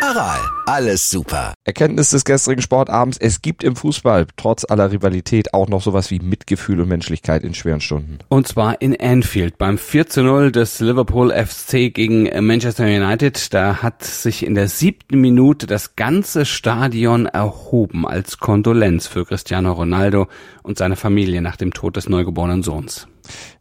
[0.00, 1.54] Aral, alles super.
[1.64, 6.20] Erkenntnis des gestrigen Sportabends, es gibt im Fußball trotz aller Rivalität auch noch sowas wie
[6.20, 8.18] Mitgefühl und Menschlichkeit in schweren Stunden.
[8.28, 13.52] Und zwar in Anfield beim 4 zu 0 des Liverpool FC gegen Manchester United.
[13.52, 19.72] Da hat sich in der siebten Minute das ganze Stadion erhoben als Kondolenz für Cristiano
[19.72, 20.28] Ronaldo
[20.62, 23.08] und seine Familie nach dem Tod des neugeborenen Sohns.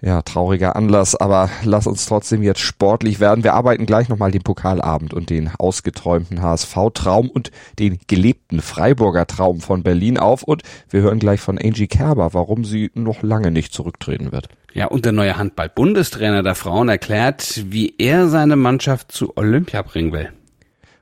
[0.01, 3.43] Ja, trauriger Anlass, aber lass uns trotzdem jetzt sportlich werden.
[3.43, 9.61] Wir arbeiten gleich nochmal den Pokalabend und den ausgeträumten HSV-Traum und den gelebten Freiburger Traum
[9.61, 13.73] von Berlin auf und wir hören gleich von Angie Kerber, warum sie noch lange nicht
[13.73, 14.49] zurücktreten wird.
[14.73, 20.11] Ja, und der neue Handball-Bundestrainer der Frauen erklärt, wie er seine Mannschaft zu Olympia bringen
[20.11, 20.29] will.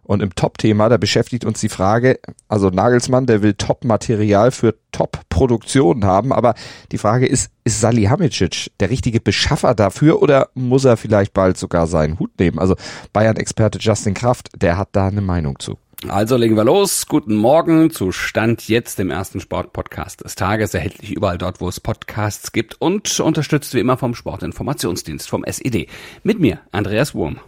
[0.05, 6.05] Und im Top-Thema, da beschäftigt uns die Frage, also Nagelsmann, der will Top-Material für Top-Produktionen
[6.05, 6.53] haben, aber
[6.91, 11.87] die Frage ist, ist Salihamidzic der richtige Beschaffer dafür oder muss er vielleicht bald sogar
[11.87, 12.59] seinen Hut nehmen?
[12.59, 12.75] Also
[13.13, 15.77] Bayern-Experte Justin Kraft, der hat da eine Meinung zu.
[16.07, 17.07] Also legen wir los.
[17.07, 21.79] Guten Morgen zu Stand jetzt dem ersten Sportpodcast des Tages, erhältlich überall dort, wo es
[21.79, 25.87] Podcasts gibt und unterstützt wie immer vom Sportinformationsdienst, vom SED.
[26.21, 27.39] Mit mir, Andreas Wurm.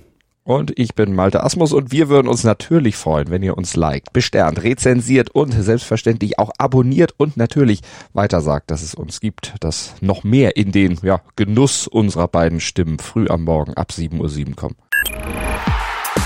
[0.47, 4.13] Und ich bin Malte Asmus und wir würden uns natürlich freuen, wenn ihr uns liked,
[4.13, 7.81] besternt, rezensiert und selbstverständlich auch abonniert und natürlich
[8.13, 12.97] weitersagt, dass es uns gibt, dass noch mehr in den ja, Genuss unserer beiden Stimmen
[12.97, 14.75] früh am Morgen ab 7.07 Uhr kommen.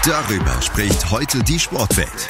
[0.06, 2.30] Darüber spricht heute die Sportwelt.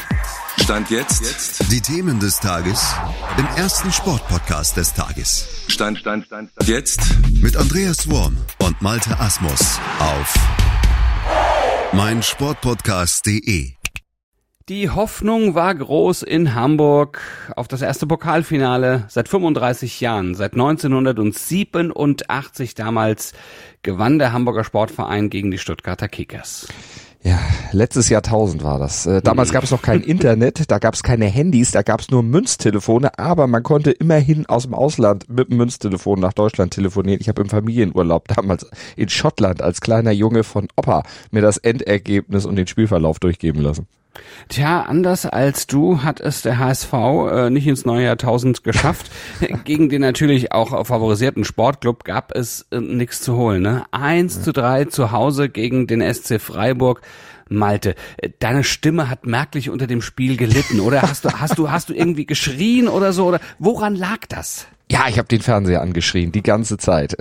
[0.62, 1.70] Stand jetzt.
[1.74, 2.96] Die Themen des Tages
[3.38, 5.66] im ersten Sportpodcast des Tages.
[5.68, 6.70] Stand, Stand, Stand, Stand.
[6.70, 7.02] Jetzt
[7.42, 10.34] mit Andreas Worm und Malte Asmus auf
[11.94, 13.72] mein Sportpodcast.de.
[14.70, 17.20] Die Hoffnung war groß in Hamburg
[17.56, 20.34] auf das erste Pokalfinale seit 35 Jahren.
[20.34, 23.34] Seit 1987 damals
[23.82, 26.68] gewann der Hamburger Sportverein gegen die Stuttgarter Kickers.
[27.24, 27.40] Ja,
[27.72, 29.06] letztes Jahrtausend war das.
[29.06, 32.10] Äh, damals gab es noch kein Internet, da gab es keine Handys, da gab es
[32.10, 37.22] nur Münztelefone, aber man konnte immerhin aus dem Ausland mit dem Münztelefon nach Deutschland telefonieren.
[37.22, 38.66] Ich habe im Familienurlaub damals
[38.96, 43.88] in Schottland als kleiner Junge von Opa mir das Endergebnis und den Spielverlauf durchgeben lassen.
[44.50, 49.10] Tja, anders als du hat es der HSV äh, nicht ins neue Jahrtausend geschafft.
[49.64, 53.62] Gegen den natürlich auch favorisierten Sportclub gab es äh, nichts zu holen.
[53.62, 53.86] Ne?
[53.92, 57.02] 1 zu 3 zu Hause gegen den SC Freiburg.
[57.48, 61.02] Malte, äh, deine Stimme hat merklich unter dem Spiel gelitten, oder?
[61.02, 63.28] Hast du, hast du, hast du irgendwie geschrien oder so?
[63.28, 64.68] Oder woran lag das?
[64.92, 67.16] Ja, ich habe den Fernseher angeschrien, die ganze Zeit.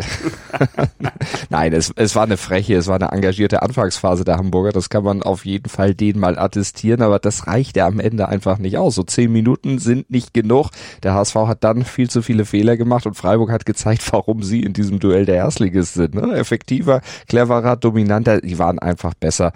[1.51, 4.73] Nein, es, es war eine freche, es war eine engagierte Anfangsphase der Hamburger.
[4.73, 8.29] Das kann man auf jeden Fall denen mal attestieren, aber das reicht ja am Ende
[8.29, 8.97] einfach nicht aus.
[8.97, 10.71] So zehn Minuten sind nicht genug.
[11.05, 14.65] Der HSV hat dann viel zu viele Fehler gemacht und Freiburg hat gezeigt, warum sie
[14.65, 16.17] in diesem Duell der Erstligist sind.
[16.17, 16.35] Ne?
[16.35, 19.53] Effektiver, cleverer, dominanter, die waren einfach besser.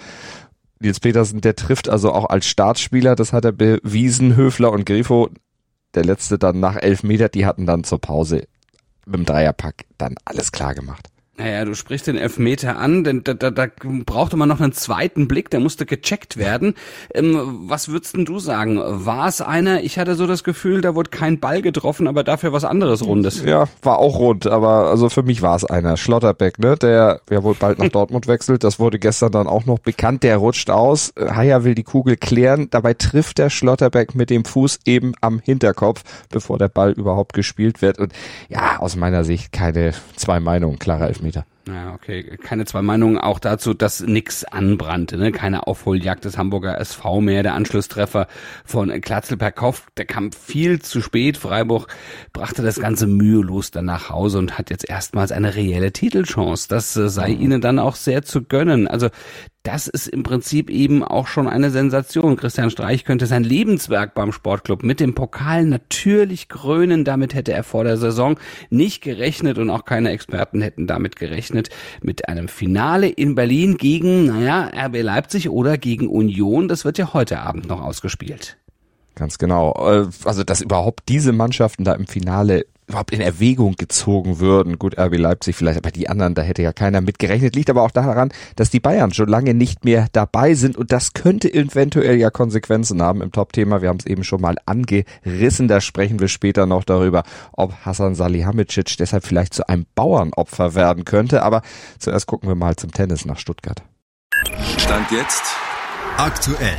[0.79, 4.37] Nils Petersen, der trifft also auch als Startspieler, das hat er bewiesen.
[4.37, 5.31] Höfler und Grifo
[5.95, 8.47] der letzte dann nach elf Meter, die hatten dann zur Pause
[9.07, 11.09] mit dem Dreierpack dann alles klar gemacht.
[11.37, 13.67] Naja, du sprichst den Elfmeter an, denn da, da, da
[14.07, 16.75] brauchte man noch einen zweiten Blick, der musste gecheckt werden.
[17.13, 18.79] Ähm, was würdest denn du sagen?
[18.81, 19.83] War es einer?
[19.83, 23.43] Ich hatte so das Gefühl, da wurde kein Ball getroffen, aber dafür was anderes Rundes.
[23.45, 25.97] Ja, war auch rund, aber also für mich war es einer.
[25.97, 29.81] Schlotterbeck, ne, der ja wohl bald nach Dortmund wechselt, das wurde gestern dann auch noch
[29.81, 31.13] bekannt, der rutscht aus.
[31.19, 36.05] Haier will die Kugel klären, dabei trifft der Schlotterbeck mit dem Fuß eben am Hinterkopf,
[36.31, 37.99] bevor der Ball überhaupt gespielt wird.
[37.99, 38.13] Und
[38.49, 41.24] ja, aus meiner Sicht keine zwei Meinungen, klarer Elfmeter.
[41.25, 41.54] Elfmeter.
[41.67, 42.37] Ja, okay.
[42.43, 45.33] Keine zwei Meinungen auch dazu, dass nix anbrannte, ne?
[45.33, 47.43] Keine Aufholjagd des Hamburger SV mehr.
[47.43, 48.27] Der Anschlusstreffer
[48.67, 51.39] von Klatzel per Kopf, der kam viel zu spät.
[51.39, 51.89] Freiburg
[52.35, 56.69] brachte das Ganze mühelos dann nach Hause und hat jetzt erstmals eine reelle Titelchance.
[56.69, 58.87] Das äh, sei ihnen dann auch sehr zu gönnen.
[58.87, 59.09] Also
[59.65, 62.37] das ist im Prinzip eben auch schon eine Sensation.
[62.37, 67.07] Christian Streich könnte sein Lebenswerk beim Sportclub mit dem Pokal natürlich krönen.
[67.07, 68.39] Damit hätte er vor der Saison
[68.69, 71.54] nicht gerechnet und auch keine Experten hätten damit gerechnet.
[72.03, 76.69] Mit einem Finale in Berlin gegen, naja, RB Leipzig oder gegen Union.
[76.69, 78.57] Das wird ja heute Abend noch ausgespielt.
[79.15, 79.73] Ganz genau.
[79.79, 84.79] Äh, also, dass überhaupt diese Mannschaften da im Finale überhaupt in Erwägung gezogen würden.
[84.79, 87.21] Gut, RB Leipzig vielleicht, aber die anderen, da hätte ja keiner mit.
[87.23, 91.15] Liegt aber auch daran, dass die Bayern schon lange nicht mehr dabei sind und das
[91.15, 93.83] könnte eventuell ja Konsequenzen haben im Top-Thema.
[93.83, 97.23] Wir haben es eben schon mal angerissen, da sprechen wir später noch darüber,
[97.53, 101.43] ob Hassan Salihamidzic deshalb vielleicht zu einem Bauernopfer werden könnte.
[101.43, 101.63] Aber
[101.99, 103.83] zuerst gucken wir mal zum Tennis nach Stuttgart.
[104.77, 105.43] Stand jetzt
[106.17, 106.77] aktuell.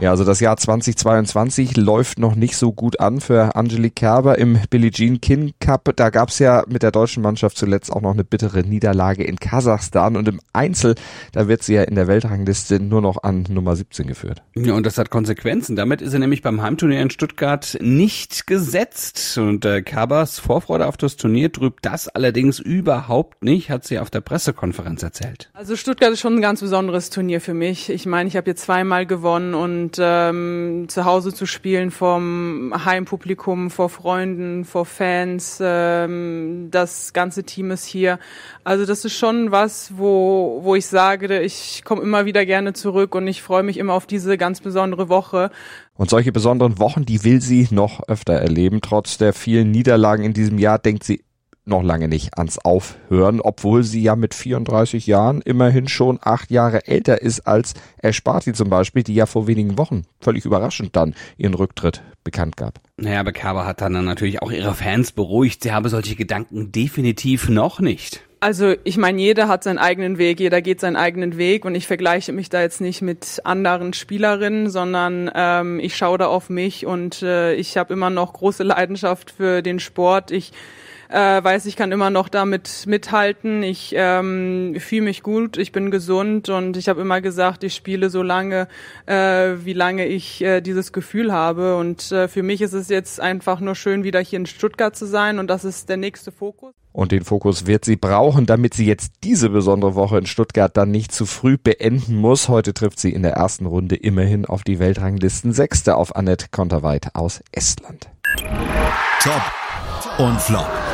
[0.00, 4.58] Ja, also das Jahr 2022 läuft noch nicht so gut an für Angelique Kerber im
[4.68, 5.88] Billie Jean King Cup.
[5.94, 10.16] Da gab's ja mit der deutschen Mannschaft zuletzt auch noch eine bittere Niederlage in Kasachstan
[10.16, 10.96] und im Einzel,
[11.30, 14.42] da wird sie ja in der Weltrangliste nur noch an Nummer 17 geführt.
[14.56, 15.76] Ja, und das hat Konsequenzen.
[15.76, 19.38] Damit ist sie nämlich beim Heimturnier in Stuttgart nicht gesetzt.
[19.38, 24.10] Und äh, Kerbers Vorfreude auf das Turnier trübt das allerdings überhaupt nicht, hat sie auf
[24.10, 25.50] der Pressekonferenz erzählt.
[25.52, 27.90] Also Stuttgart ist schon ein ganz besonderes Turnier für mich.
[27.90, 32.72] Ich meine, ich habe jetzt zweimal gewonnen und und ähm, zu Hause zu spielen vom
[32.86, 38.18] Heimpublikum, vor Freunden, vor Fans, ähm, das ganze Team ist hier.
[38.64, 43.14] Also das ist schon was, wo, wo ich sage, ich komme immer wieder gerne zurück
[43.14, 45.50] und ich freue mich immer auf diese ganz besondere Woche.
[45.96, 48.80] Und solche besonderen Wochen, die will sie noch öfter erleben.
[48.80, 51.24] Trotz der vielen Niederlagen in diesem Jahr denkt sie
[51.66, 56.86] noch lange nicht ans Aufhören, obwohl sie ja mit 34 Jahren immerhin schon acht Jahre
[56.86, 61.54] älter ist als Esparti zum Beispiel, die ja vor wenigen Wochen völlig überraschend dann ihren
[61.54, 62.80] Rücktritt bekannt gab.
[62.96, 65.62] Naja, aber Kerber hat dann natürlich auch ihre Fans beruhigt.
[65.62, 68.22] Sie habe solche Gedanken definitiv noch nicht.
[68.40, 71.86] Also ich meine, jeder hat seinen eigenen Weg, jeder geht seinen eigenen Weg und ich
[71.86, 76.84] vergleiche mich da jetzt nicht mit anderen Spielerinnen, sondern ähm, ich schaue da auf mich
[76.84, 80.30] und äh, ich habe immer noch große Leidenschaft für den Sport.
[80.30, 80.52] Ich
[81.14, 83.62] äh, weiß, ich kann immer noch damit mithalten.
[83.62, 88.10] Ich ähm, fühle mich gut, ich bin gesund und ich habe immer gesagt, ich spiele
[88.10, 88.66] so lange,
[89.06, 91.76] äh, wie lange ich äh, dieses Gefühl habe.
[91.76, 95.06] Und äh, für mich ist es jetzt einfach nur schön, wieder hier in Stuttgart zu
[95.06, 96.74] sein und das ist der nächste Fokus.
[96.90, 100.90] Und den Fokus wird sie brauchen, damit sie jetzt diese besondere Woche in Stuttgart dann
[100.90, 102.48] nicht zu früh beenden muss.
[102.48, 107.14] Heute trifft sie in der ersten Runde immerhin auf die Weltranglisten Sechste auf Annette Konterweit
[107.14, 108.08] aus Estland.
[109.20, 109.42] Top
[110.18, 110.93] und Flop.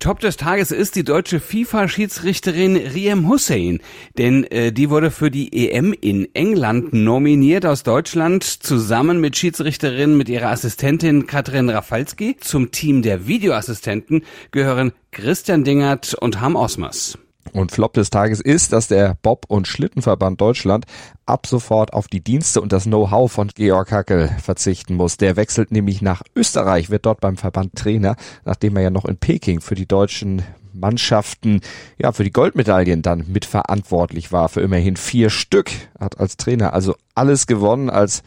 [0.00, 3.80] Top des Tages ist die deutsche FIFA-Schiedsrichterin Riem Hussein,
[4.16, 10.16] denn äh, die wurde für die EM in England nominiert aus Deutschland, zusammen mit Schiedsrichterin
[10.16, 12.36] mit ihrer Assistentin Katrin Rafalski.
[12.38, 14.22] Zum Team der Videoassistenten
[14.52, 17.18] gehören Christian Dingert und Ham Osmers.
[17.52, 20.86] Und Flop des Tages ist, dass der Bob- und Schlittenverband Deutschland
[21.26, 25.16] ab sofort auf die Dienste und das Know-how von Georg Hackel verzichten muss.
[25.16, 29.16] Der wechselt nämlich nach Österreich, wird dort beim Verband Trainer, nachdem er ja noch in
[29.16, 30.42] Peking für die deutschen
[30.72, 31.60] Mannschaften,
[31.98, 36.94] ja, für die Goldmedaillen dann mitverantwortlich war, für immerhin vier Stück, hat als Trainer also
[37.14, 38.22] alles gewonnen, als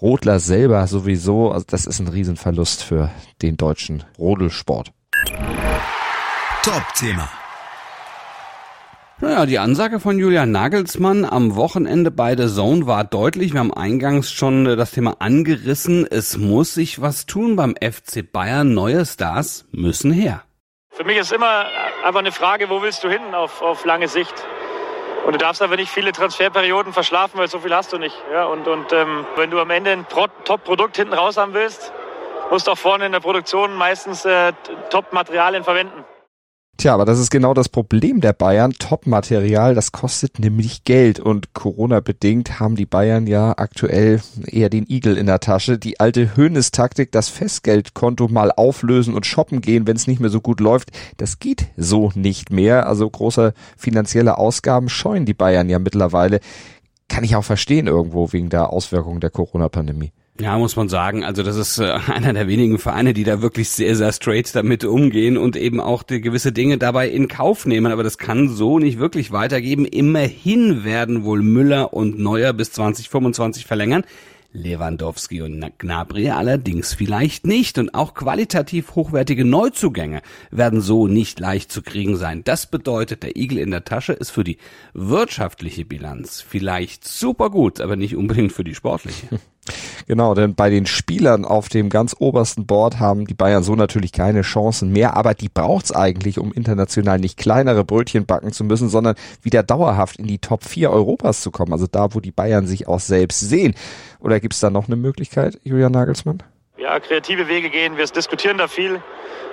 [0.00, 1.50] Rodler selber sowieso.
[1.50, 3.10] Also das ist ein Riesenverlust für
[3.42, 4.92] den deutschen Rodelsport.
[6.62, 7.28] Top-Thema.
[9.20, 13.52] Naja, die Ansage von Julian Nagelsmann am Wochenende bei The Zone war deutlich.
[13.52, 16.06] Wir haben eingangs schon äh, das Thema angerissen.
[16.08, 18.74] Es muss sich was tun beim FC Bayern.
[18.74, 20.44] Neue Stars müssen her.
[20.92, 21.66] Für mich ist immer
[22.04, 24.34] einfach eine Frage, wo willst du hin auf, auf lange Sicht?
[25.26, 28.14] Und du darfst aber nicht viele Transferperioden verschlafen, weil so viel hast du nicht.
[28.32, 31.92] Ja, und und ähm, wenn du am Ende ein Top-Produkt hinten raus haben willst,
[32.52, 34.52] musst du auch vorne in der Produktion meistens äh,
[34.90, 36.04] Top-Materialien verwenden.
[36.80, 38.72] Tja, aber das ist genau das Problem der Bayern.
[38.72, 45.18] Top-Material, das kostet nämlich Geld und Corona-bedingt haben die Bayern ja aktuell eher den Igel
[45.18, 45.76] in der Tasche.
[45.76, 50.40] Die alte Höhnes-Taktik, das Festgeldkonto mal auflösen und shoppen gehen, wenn es nicht mehr so
[50.40, 52.86] gut läuft, das geht so nicht mehr.
[52.86, 56.38] Also große finanzielle Ausgaben scheuen die Bayern ja mittlerweile.
[57.08, 60.12] Kann ich auch verstehen irgendwo wegen der Auswirkungen der Corona-Pandemie.
[60.40, 61.24] Ja, muss man sagen.
[61.24, 64.84] Also das ist äh, einer der wenigen Vereine, die da wirklich sehr, sehr straight damit
[64.84, 67.90] umgehen und eben auch die gewisse Dinge dabei in Kauf nehmen.
[67.90, 69.84] Aber das kann so nicht wirklich weitergeben.
[69.84, 74.04] Immerhin werden wohl Müller und Neuer bis 2025 verlängern.
[74.52, 81.70] Lewandowski und Gnabry allerdings vielleicht nicht und auch qualitativ hochwertige Neuzugänge werden so nicht leicht
[81.70, 82.44] zu kriegen sein.
[82.44, 84.56] Das bedeutet, der Igel in der Tasche ist für die
[84.94, 89.28] wirtschaftliche Bilanz vielleicht super gut, aber nicht unbedingt für die sportliche.
[90.08, 94.10] Genau, denn bei den Spielern auf dem ganz obersten Board haben die Bayern so natürlich
[94.10, 98.88] keine Chancen mehr, aber die braucht's eigentlich, um international nicht kleinere Brötchen backen zu müssen,
[98.88, 102.66] sondern wieder dauerhaft in die Top 4 Europas zu kommen, also da, wo die Bayern
[102.66, 103.74] sich auch selbst sehen.
[104.18, 106.42] Oder gibt's da noch eine Möglichkeit, Julian Nagelsmann?
[106.78, 107.96] Ja, kreative Wege gehen.
[107.96, 109.02] Wir diskutieren da viel.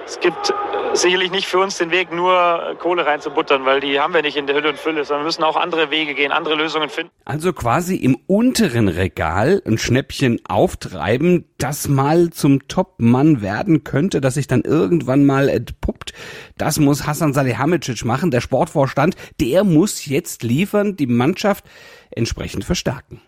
[0.05, 4.13] Es gibt äh, sicherlich nicht für uns den Weg, nur Kohle reinzubuttern, weil die haben
[4.13, 6.53] wir nicht in der Hülle und Fülle, sondern wir müssen auch andere Wege gehen, andere
[6.53, 7.12] Lösungen finden.
[7.25, 14.36] Also quasi im unteren Regal ein Schnäppchen auftreiben, das mal zum Top-Mann werden könnte, das
[14.36, 16.13] sich dann irgendwann mal entpuppt.
[16.58, 19.15] Das muss Hassan Salihamidzic machen, der Sportvorstand.
[19.39, 21.65] Der muss jetzt liefern, die Mannschaft
[22.12, 23.22] entsprechend verstärken.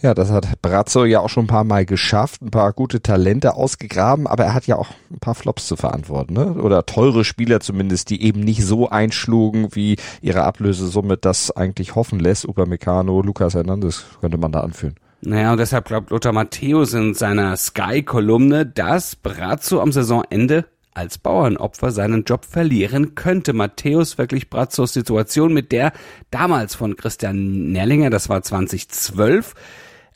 [0.00, 3.54] Ja, das hat Brazzo ja auch schon ein paar Mal geschafft, ein paar gute Talente
[3.54, 6.54] ausgegraben, aber er hat ja auch ein paar Flops zu verantworten, ne?
[6.54, 12.20] Oder teure Spieler zumindest, die eben nicht so einschlugen, wie ihre Ablösesumme das eigentlich hoffen
[12.20, 12.46] lässt.
[12.48, 14.96] Upamecano, Lucas Hernandez könnte man da anführen.
[15.22, 20.66] Naja, und deshalb glaubt Lothar Matthäus in seiner Sky-Kolumne, dass Brazzo am Saisonende
[20.96, 23.52] als Bauernopfer seinen Job verlieren könnte.
[23.52, 25.92] Matthäus wirklich Brazzos Situation mit der
[26.30, 29.54] damals von Christian Nerlinger, das war 2012.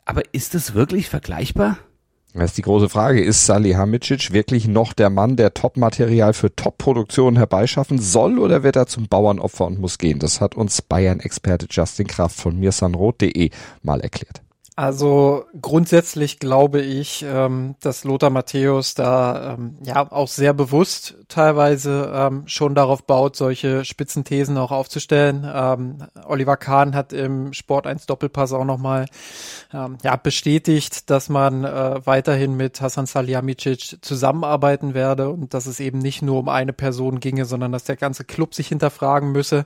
[0.05, 1.77] Aber ist es wirklich vergleichbar?
[2.33, 3.21] Das ist die große Frage.
[3.21, 8.87] Ist Salihamidzic wirklich noch der Mann, der Top-Material für Top-Produktionen herbeischaffen soll oder wird er
[8.87, 10.19] zum Bauernopfer und muss gehen?
[10.19, 13.49] Das hat uns Bayern-Experte Justin Kraft von mirsanrot.de
[13.83, 14.41] mal erklärt.
[14.81, 22.11] Also grundsätzlich glaube ich, ähm, dass Lothar Matthäus da ähm, ja auch sehr bewusst teilweise
[22.11, 25.47] ähm, schon darauf baut, solche Spitzenthesen auch aufzustellen.
[25.47, 29.05] Ähm, Oliver Kahn hat im Sport 1 Doppelpass auch nochmal
[29.71, 35.79] ähm, ja, bestätigt, dass man äh, weiterhin mit Hasan Salihamidzic zusammenarbeiten werde und dass es
[35.79, 39.63] eben nicht nur um eine Person ginge, sondern dass der ganze Club sich hinterfragen müsse.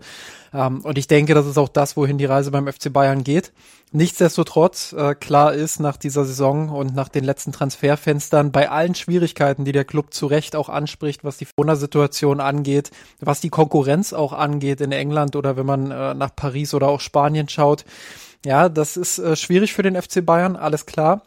[0.54, 3.54] Ähm, und ich denke, das ist auch das, wohin die Reise beim FC Bayern geht.
[3.96, 9.64] Nichtsdestotrotz, äh, klar ist nach dieser Saison und nach den letzten Transferfenstern, bei allen Schwierigkeiten,
[9.64, 14.34] die der Club zu Recht auch anspricht, was die Corona-Situation angeht, was die Konkurrenz auch
[14.34, 17.86] angeht in England oder wenn man äh, nach Paris oder auch Spanien schaut,
[18.46, 21.22] ja, das ist äh, schwierig für den FC Bayern, alles klar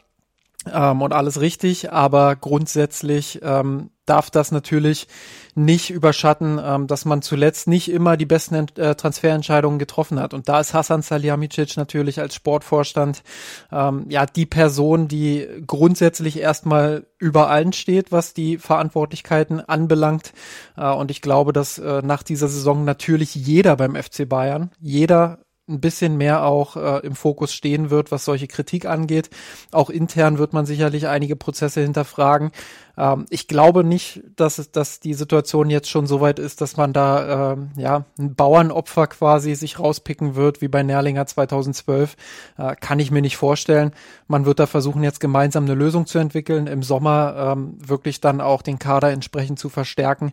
[0.72, 5.06] ähm, und alles richtig, aber grundsätzlich ähm, darf das natürlich
[5.54, 10.34] nicht überschatten, ähm, dass man zuletzt nicht immer die besten äh, Transferentscheidungen getroffen hat.
[10.34, 13.22] Und da ist Hasan Salihamidzic natürlich als Sportvorstand
[13.70, 20.32] ähm, ja die Person, die grundsätzlich erstmal über allen steht, was die Verantwortlichkeiten anbelangt.
[20.76, 25.40] Äh, und ich glaube, dass äh, nach dieser Saison natürlich jeder beim FC Bayern, jeder
[25.68, 29.30] ein bisschen mehr auch äh, im Fokus stehen wird, was solche Kritik angeht.
[29.70, 32.52] Auch intern wird man sicherlich einige Prozesse hinterfragen.
[32.98, 36.92] Ähm, ich glaube nicht, dass, dass die Situation jetzt schon so weit ist, dass man
[36.92, 42.16] da ähm, ja ein Bauernopfer quasi sich rauspicken wird, wie bei Nerlinger 2012.
[42.58, 43.92] Äh, kann ich mir nicht vorstellen.
[44.26, 48.40] Man wird da versuchen, jetzt gemeinsam eine Lösung zu entwickeln, im Sommer ähm, wirklich dann
[48.40, 50.32] auch den Kader entsprechend zu verstärken.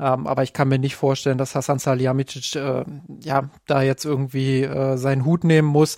[0.00, 2.84] Ähm, aber ich kann mir nicht vorstellen, dass Hasan Salihamidzic äh,
[3.22, 5.96] ja da jetzt irgendwie äh, seinen Hut nehmen muss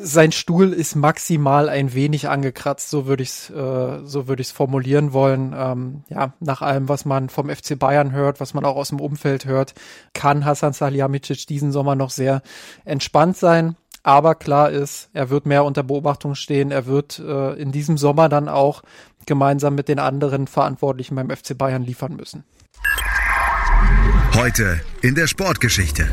[0.00, 5.12] sein Stuhl ist maximal ein wenig angekratzt, so würde ich es äh, so würde formulieren
[5.12, 5.54] wollen.
[5.56, 9.00] Ähm, ja, nach allem, was man vom FC Bayern hört, was man auch aus dem
[9.00, 9.74] Umfeld hört,
[10.14, 12.42] kann Hasan Salihamidzic diesen Sommer noch sehr
[12.84, 13.76] entspannt sein.
[14.02, 16.70] Aber klar ist, er wird mehr unter Beobachtung stehen.
[16.72, 18.82] Er wird äh, in diesem Sommer dann auch
[19.26, 22.44] gemeinsam mit den anderen Verantwortlichen beim FC Bayern liefern müssen.
[24.34, 26.08] Heute in der Sportgeschichte.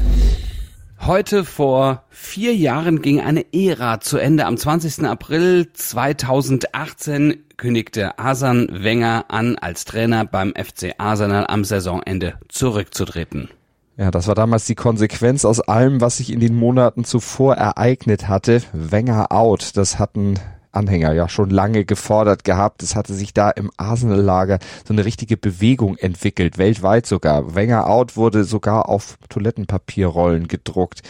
[1.01, 4.45] Heute vor vier Jahren ging eine Ära zu Ende.
[4.45, 5.05] Am 20.
[5.05, 13.49] April 2018 kündigte Asan Wenger an, als Trainer beim FC Arsenal am Saisonende zurückzutreten.
[13.95, 18.27] Ja, das war damals die Konsequenz aus allem, was sich in den Monaten zuvor ereignet
[18.27, 18.61] hatte.
[18.73, 19.77] Wenger out.
[19.77, 20.35] Das hatten
[20.71, 22.83] Anhänger ja schon lange gefordert gehabt.
[22.83, 27.55] Es hatte sich da im Arsenal-Lager so eine richtige Bewegung entwickelt, weltweit sogar.
[27.55, 31.01] Wenger Out wurde sogar auf Toilettenpapierrollen gedruckt.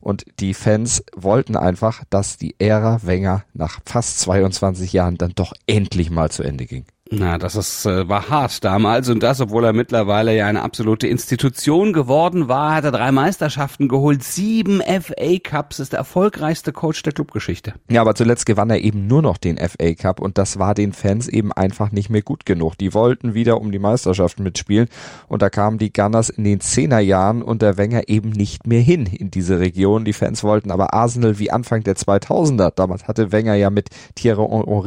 [0.00, 5.52] Und die Fans wollten einfach, dass die Ära Wenger nach fast 22 Jahren dann doch
[5.66, 6.84] endlich mal zu Ende ging.
[7.10, 11.06] Na, das ist, äh, war hart damals und das, obwohl er mittlerweile ja eine absolute
[11.06, 17.02] Institution geworden war, hat er drei Meisterschaften geholt, sieben FA Cups, ist der erfolgreichste Coach
[17.02, 17.74] der Clubgeschichte.
[17.88, 20.92] Ja, aber zuletzt gewann er eben nur noch den FA Cup und das war den
[20.92, 22.76] Fans eben einfach nicht mehr gut genug.
[22.76, 24.88] Die wollten wieder um die Meisterschaft mitspielen
[25.28, 29.30] und da kamen die Gunners in den Zehnerjahren unter Wenger eben nicht mehr hin in
[29.30, 30.04] diese Region.
[30.04, 32.72] Die Fans wollten aber Arsenal wie Anfang der 2000er.
[32.74, 34.38] Damals hatte Wenger ja mit Thierry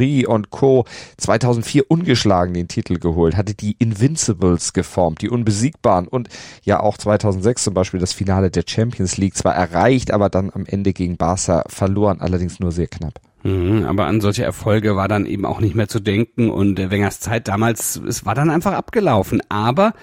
[0.02, 0.86] Henry und Co.
[1.18, 6.28] 2004 ungeschlagen den Titel geholt, hatte die Invincibles geformt, die Unbesiegbaren und
[6.64, 10.66] ja auch 2006 zum Beispiel das Finale der Champions League zwar erreicht, aber dann am
[10.66, 13.22] Ende gegen Barca verloren, allerdings nur sehr knapp.
[13.44, 17.22] Mhm, aber an solche Erfolge war dann eben auch nicht mehr zu denken und Wengers
[17.22, 19.42] Zeit damals, es war dann einfach abgelaufen.
[19.48, 19.94] Aber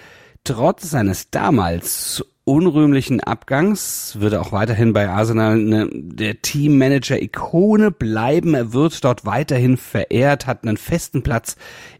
[0.44, 8.54] trotz seines damals unrühmlichen Abgangs wird er auch weiterhin bei Arsenal eine, der Teammanager-Ikone bleiben.
[8.54, 11.56] Er wird dort weiterhin verehrt, hat einen festen Platz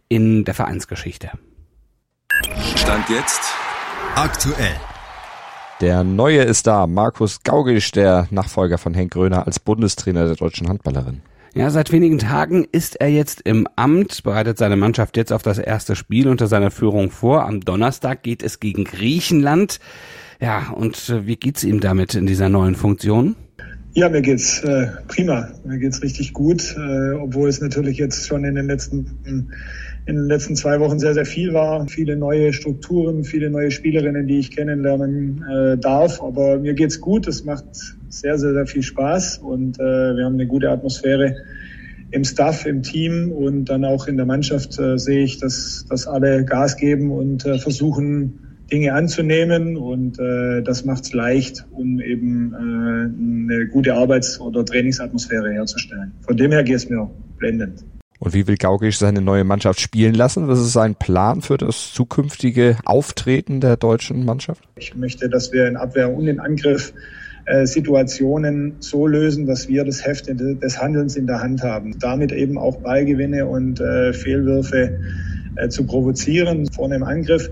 [0.09, 1.31] in der Vereinsgeschichte.
[2.75, 3.41] Stand jetzt
[4.15, 4.75] aktuell.
[5.81, 10.67] Der Neue ist da, Markus Gaugisch, der Nachfolger von Henk Gröner als Bundestrainer der deutschen
[10.67, 11.21] Handballerin.
[11.55, 15.57] Ja, seit wenigen Tagen ist er jetzt im Amt, bereitet seine Mannschaft jetzt auf das
[15.57, 17.45] erste Spiel unter seiner Führung vor.
[17.45, 19.79] Am Donnerstag geht es gegen Griechenland.
[20.41, 23.35] Ja, und äh, wie geht's ihm damit in dieser neuen Funktion?
[23.93, 25.49] Ja, mir geht's äh, prima.
[25.65, 29.57] Mir geht's richtig gut, äh, obwohl es natürlich jetzt schon in den letzten
[30.09, 31.87] in den letzten zwei Wochen sehr, sehr viel war.
[31.87, 36.21] Viele neue Strukturen, viele neue Spielerinnen, die ich kennenlernen äh, darf.
[36.23, 37.27] Aber mir geht's gut.
[37.27, 37.65] Es macht
[38.09, 41.35] sehr, sehr, sehr viel Spaß und äh, wir haben eine gute Atmosphäre
[42.09, 46.07] im Staff, im Team und dann auch in der Mannschaft äh, sehe ich, dass, dass
[46.07, 48.39] alle Gas geben und äh, versuchen,
[48.71, 54.65] Dinge anzunehmen und äh, das macht es leicht, um eben äh, eine gute Arbeits- oder
[54.65, 56.13] Trainingsatmosphäre herzustellen.
[56.21, 57.83] Von dem her geht es mir blendend.
[58.19, 60.47] Und wie will Gaugisch seine neue Mannschaft spielen lassen?
[60.47, 64.61] Was ist sein Plan für das zukünftige Auftreten der deutschen Mannschaft?
[64.77, 66.93] Ich möchte, dass wir in Abwehr und in Angriff
[67.45, 71.97] äh, Situationen so lösen, dass wir das Heft des Handelns in der Hand haben.
[71.97, 74.99] Damit eben auch Ballgewinne und äh, Fehlwürfe
[75.55, 77.49] äh, zu provozieren vorne im Angriff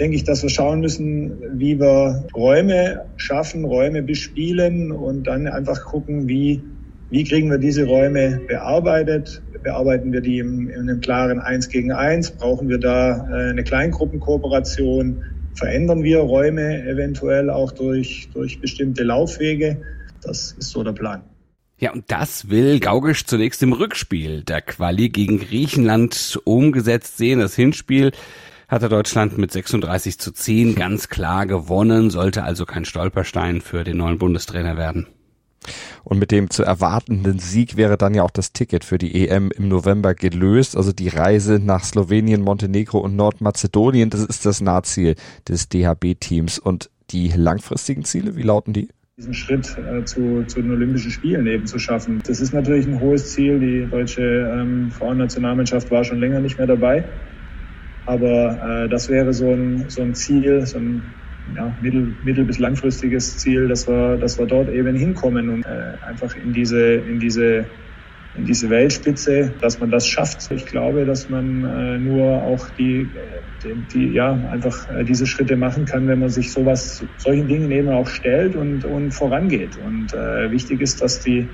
[0.00, 5.84] denke ich, dass wir schauen müssen, wie wir Räume schaffen, Räume bespielen und dann einfach
[5.84, 6.62] gucken, wie,
[7.14, 11.92] wie kriegen wir diese Räume bearbeitet, bearbeiten wir die in, in einem klaren Eins gegen
[11.92, 12.32] Eins?
[12.32, 15.22] Brauchen wir da äh, eine Kleingruppenkooperation?
[15.54, 19.80] Verändern wir Räume eventuell auch durch, durch bestimmte Laufwege?
[20.22, 21.22] Das ist so der Plan.
[21.78, 27.38] Ja, und das will Gaugisch zunächst im Rückspiel der Quali gegen Griechenland umgesetzt sehen.
[27.38, 28.10] Das Hinspiel
[28.66, 33.98] hatte Deutschland mit 36 zu 10 ganz klar gewonnen, sollte also kein Stolperstein für den
[33.98, 35.06] neuen Bundestrainer werden.
[36.04, 39.50] Und mit dem zu erwartenden Sieg wäre dann ja auch das Ticket für die EM
[39.50, 40.76] im November gelöst.
[40.76, 45.14] Also die Reise nach Slowenien, Montenegro und Nordmazedonien, das ist das Nahziel
[45.48, 46.58] des DHB-Teams.
[46.58, 48.88] Und die langfristigen Ziele, wie lauten die?
[49.16, 52.20] diesen Schritt äh, zu, zu den Olympischen Spielen eben zu schaffen.
[52.26, 53.60] Das ist natürlich ein hohes Ziel.
[53.60, 57.04] Die deutsche ähm, Frauennationalmannschaft war schon länger nicht mehr dabei.
[58.06, 61.02] Aber äh, das wäre so ein, so ein Ziel, so ein
[61.54, 65.96] ja, mittel-, mittel bis langfristiges Ziel, dass wir, dass wir dort eben hinkommen und äh,
[66.06, 67.66] einfach in diese, in diese
[68.36, 70.50] in diese Weltspitze, dass man das schafft.
[70.50, 73.08] Ich glaube, dass man äh, nur auch die,
[73.62, 77.70] die, die ja einfach äh, diese Schritte machen kann, wenn man sich sowas solchen Dingen
[77.70, 79.76] eben auch stellt und und vorangeht.
[79.76, 81.48] Und äh, wichtig ist, dass die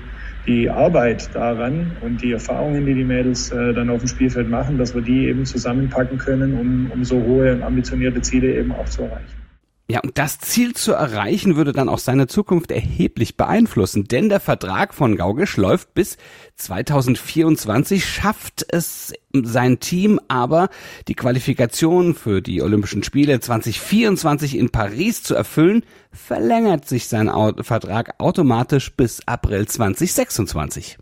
[0.47, 4.79] die Arbeit daran und die Erfahrungen, die die Mädels äh, dann auf dem Spielfeld machen,
[4.79, 8.89] dass wir die eben zusammenpacken können, um, um so hohe und ambitionierte Ziele eben auch
[8.89, 9.50] zu erreichen.
[9.91, 14.39] Ja, und das Ziel zu erreichen würde dann auch seine Zukunft erheblich beeinflussen, denn der
[14.39, 16.15] Vertrag von Gaugisch läuft bis
[16.55, 20.69] 2024, schafft es sein Team aber,
[21.09, 28.15] die Qualifikation für die Olympischen Spiele 2024 in Paris zu erfüllen, verlängert sich sein Vertrag
[28.17, 30.99] automatisch bis April 2026.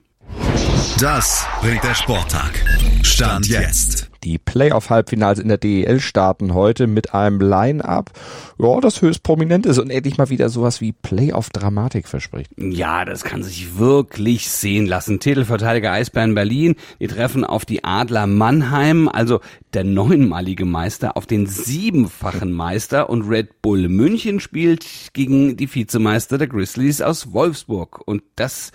[0.99, 2.65] Das bringt der Sporttag.
[3.03, 4.08] Stand jetzt.
[4.23, 8.11] Die Playoff-Halbfinals in der DEL starten heute mit einem Line-Up,
[8.57, 12.51] ja, das höchst prominent ist und endlich mal wieder sowas wie Playoff-Dramatik verspricht.
[12.57, 15.19] Ja, das kann sich wirklich sehen lassen.
[15.19, 19.39] Titelverteidiger Eisbären Berlin, die treffen auf die Adler Mannheim, also
[19.73, 26.37] der neunmalige Meister auf den siebenfachen Meister und Red Bull München spielt gegen die Vizemeister
[26.37, 28.71] der Grizzlies aus Wolfsburg und das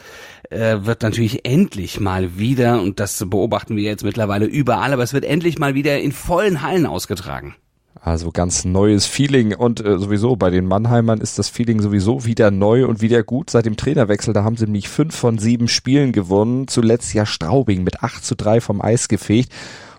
[0.51, 5.13] äh, wird natürlich endlich mal wieder und das beobachten wir jetzt mittlerweile überall, aber es
[5.13, 7.57] wird endlich mal wieder in vollen Hallen ausgetragen.
[8.01, 12.53] Also ganz neues Feeling und äh, sowieso bei den Mannheimern ist das Feeling sowieso wieder
[12.53, 14.33] neu und wieder gut seit dem Trainerwechsel.
[14.33, 16.69] Da haben sie nämlich fünf von sieben Spielen gewonnen.
[16.69, 19.53] Zuletzt ja Straubing mit 8 zu 3 vom Eis gefegt.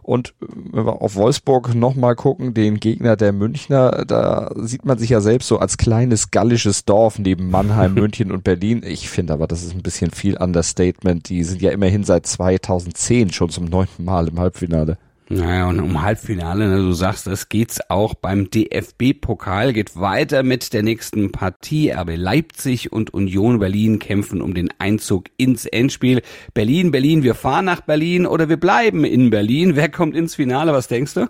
[0.03, 4.99] Und äh, wenn wir auf Wolfsburg nochmal gucken, den Gegner der Münchner, da sieht man
[4.99, 8.83] sich ja selbst so als kleines gallisches Dorf neben Mannheim, München und Berlin.
[8.85, 11.27] Ich finde aber, das ist ein bisschen viel Understatement.
[11.27, 14.97] Die sind ja immerhin seit 2010 schon zum neunten Mal im Halbfinale.
[15.27, 20.71] Naja, und um Halbfinale, ne, du sagst, es geht's auch beim DFB-Pokal, geht weiter mit
[20.71, 21.91] der nächsten Partie.
[21.91, 26.21] RB Leipzig und Union Berlin kämpfen um den Einzug ins Endspiel.
[26.53, 29.75] Berlin, Berlin, wir fahren nach Berlin oder wir bleiben in Berlin.
[29.75, 30.73] Wer kommt ins Finale?
[30.73, 31.27] Was denkst du?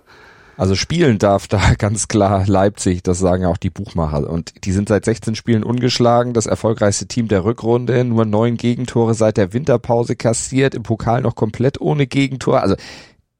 [0.58, 4.30] Also spielen darf da ganz klar Leipzig, das sagen auch die Buchmacher.
[4.30, 9.14] Und die sind seit 16 Spielen ungeschlagen, das erfolgreichste Team der Rückrunde, nur neun Gegentore
[9.14, 12.62] seit der Winterpause kassiert, im Pokal noch komplett ohne Gegentor.
[12.62, 12.76] Also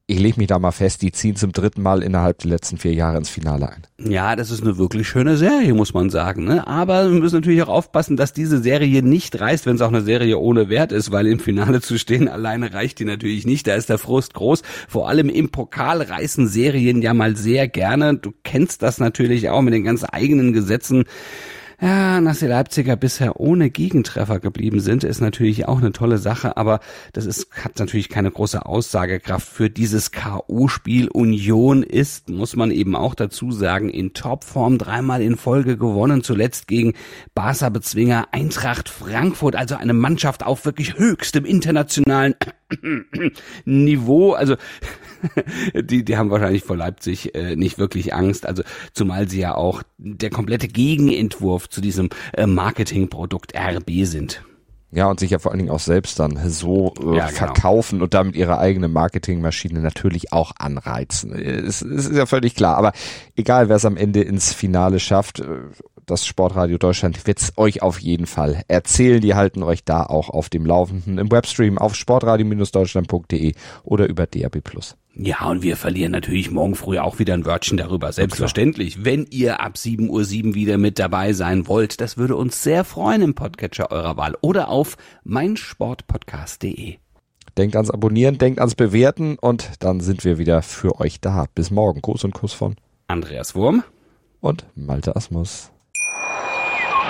[0.08, 2.94] ich lege mich da mal fest, die ziehen zum dritten Mal innerhalb der letzten vier
[2.94, 3.86] Jahre ins Finale ein.
[3.98, 6.44] Ja, das ist eine wirklich schöne Serie, muss man sagen.
[6.44, 6.64] Ne?
[6.64, 10.02] Aber wir müssen natürlich auch aufpassen, dass diese Serie nicht reißt, wenn es auch eine
[10.02, 13.66] Serie ohne Wert ist, weil im Finale zu stehen alleine reicht die natürlich nicht.
[13.66, 14.62] Da ist der Frust groß.
[14.86, 18.16] Vor allem im Pokal reißen Serien ja mal sehr gerne.
[18.16, 21.04] Du kennst das natürlich auch mit den ganz eigenen Gesetzen.
[21.80, 26.56] Ja, dass die Leipziger bisher ohne Gegentreffer geblieben sind, ist natürlich auch eine tolle Sache,
[26.56, 26.80] aber
[27.12, 31.08] das ist, hat natürlich keine große Aussagekraft für dieses K.O.-Spiel.
[31.08, 36.66] Union ist, muss man eben auch dazu sagen, in Topform dreimal in Folge gewonnen, zuletzt
[36.66, 36.94] gegen
[37.34, 42.34] Barca-Bezwinger Eintracht Frankfurt, also eine Mannschaft auf wirklich höchstem internationalen
[43.66, 44.32] Niveau.
[44.32, 44.56] Also
[45.74, 48.46] die, die haben wahrscheinlich vor Leipzig äh, nicht wirklich Angst.
[48.46, 48.62] Also
[48.92, 54.42] zumal sie ja auch der komplette Gegenentwurf zu diesem äh, Marketingprodukt RB sind.
[54.92, 57.38] Ja, und sich ja vor allen Dingen auch selbst dann so äh, ja, genau.
[57.38, 61.32] verkaufen und damit ihre eigene Marketingmaschine natürlich auch anreizen.
[61.34, 62.76] Es, es ist ja völlig klar.
[62.76, 62.92] Aber
[63.34, 65.44] egal, wer es am Ende ins Finale schafft, äh,
[66.06, 69.20] das Sportradio Deutschland wird's euch auf jeden Fall erzählen.
[69.20, 74.62] Die halten euch da auch auf dem Laufenden im Webstream auf sportradio-deutschland.de oder über DAB+.
[75.18, 78.12] Ja, und wir verlieren natürlich morgen früh auch wieder ein Wörtchen darüber.
[78.12, 79.04] Selbstverständlich.
[79.04, 83.22] Wenn ihr ab 7.07 Uhr wieder mit dabei sein wollt, das würde uns sehr freuen
[83.22, 86.96] im Podcatcher eurer Wahl oder auf meinsportpodcast.de.
[87.56, 91.46] Denkt ans Abonnieren, denkt ans Bewerten und dann sind wir wieder für euch da.
[91.54, 92.02] Bis morgen.
[92.02, 92.76] Gruß und Kuss von
[93.08, 93.82] Andreas Wurm
[94.40, 95.72] und Malte Asmus.